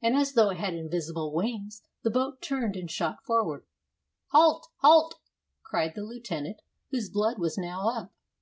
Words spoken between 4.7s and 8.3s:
halt!" cried the lieutenant, whose blood was now up.